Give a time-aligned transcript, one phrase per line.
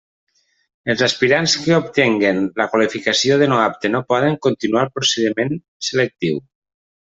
[0.93, 5.57] Els aspirants que obtinguen la qualificació de no apte no poden continuar el procediment
[5.93, 6.45] selectiu.